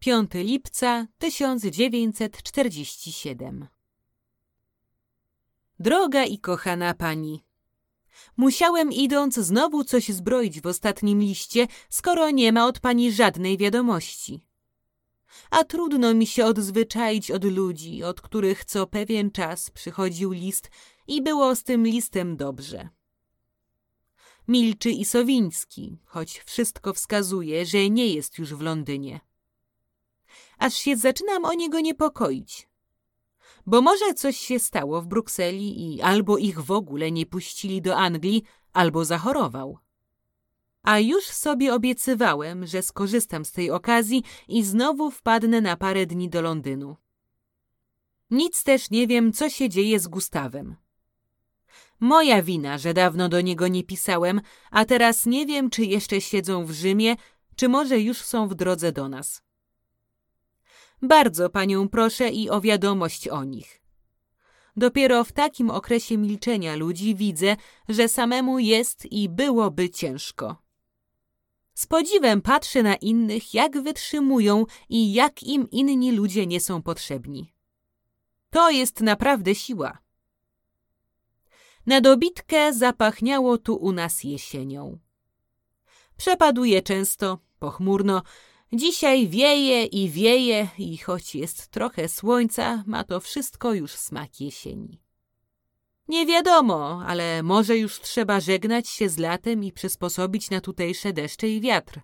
[0.00, 3.66] Piąty lipca 1947
[5.78, 7.44] Droga i kochana pani,
[8.36, 14.40] musiałem idąc znowu coś zbroić w ostatnim liście, skoro nie ma od pani żadnej wiadomości.
[15.50, 20.70] A trudno mi się odzwyczaić od ludzi, od których co pewien czas przychodził list
[21.08, 22.88] i było z tym listem dobrze.
[24.48, 29.29] Milczy i Sowiński, choć wszystko wskazuje, że nie jest już w Londynie
[30.60, 32.68] aż się zaczynam o niego niepokoić.
[33.66, 37.96] Bo może coś się stało w Brukseli i albo ich w ogóle nie puścili do
[37.96, 39.78] Anglii, albo zachorował.
[40.82, 46.28] A już sobie obiecywałem, że skorzystam z tej okazji i znowu wpadnę na parę dni
[46.28, 46.96] do Londynu.
[48.30, 50.76] Nic też nie wiem, co się dzieje z Gustawem.
[52.00, 56.64] Moja wina, że dawno do niego nie pisałem, a teraz nie wiem, czy jeszcze siedzą
[56.64, 57.16] w Rzymie,
[57.56, 59.42] czy może już są w drodze do nas.
[61.02, 63.80] Bardzo panią proszę i o wiadomość o nich.
[64.76, 67.56] Dopiero w takim okresie milczenia ludzi widzę,
[67.88, 70.56] że samemu jest i byłoby ciężko.
[71.74, 77.52] Z podziwem patrzę na innych, jak wytrzymują i jak im inni ludzie nie są potrzebni.
[78.50, 79.98] To jest naprawdę siła.
[81.86, 84.98] Na dobitkę zapachniało tu u nas jesienią.
[86.16, 88.22] Przepaduje często, pochmurno,
[88.72, 95.02] Dzisiaj wieje i wieje i choć jest trochę słońca, ma to wszystko już smak jesieni.
[96.08, 101.48] Nie wiadomo, ale może już trzeba żegnać się z latem i przysposobić na tutejsze deszcze
[101.48, 102.00] i wiatr.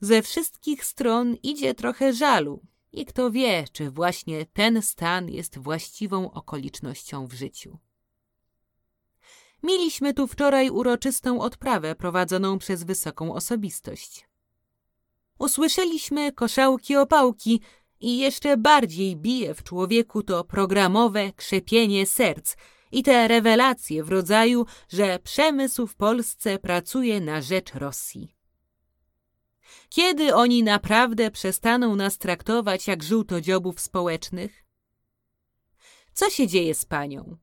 [0.00, 6.30] Ze wszystkich stron idzie trochę żalu i kto wie, czy właśnie ten stan jest właściwą
[6.30, 7.78] okolicznością w życiu.
[9.62, 14.29] Mieliśmy tu wczoraj uroczystą odprawę prowadzoną przez wysoką osobistość
[15.40, 17.60] usłyszeliśmy koszałki opałki
[18.00, 22.56] i jeszcze bardziej bije w człowieku to programowe krzepienie serc
[22.92, 28.36] i te rewelacje w rodzaju, że przemysł w Polsce pracuje na rzecz Rosji.
[29.88, 34.64] Kiedy oni naprawdę przestaną nas traktować jak żółtodziobów społecznych?
[36.12, 37.36] Co się dzieje z panią?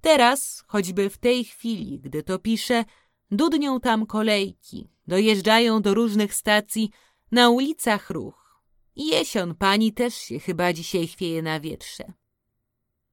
[0.00, 2.84] Teraz, choćby w tej chwili, gdy to piszę,
[3.30, 6.90] dudnią tam kolejki, dojeżdżają do różnych stacji,
[7.30, 8.62] na ulicach ruch.
[8.96, 12.12] Jesion pani też się chyba dzisiaj chwieje na wietrze.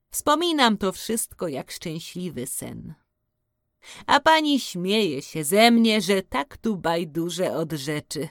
[0.09, 2.93] Wspominam to wszystko jak szczęśliwy sen.
[4.05, 8.29] A pani śmieje się ze mnie, że tak tu bajduże od rzeczy.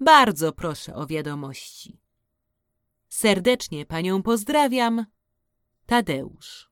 [0.00, 2.00] Bardzo proszę o wiadomości.
[3.08, 5.06] Serdecznie panią pozdrawiam.
[5.86, 6.71] Tadeusz.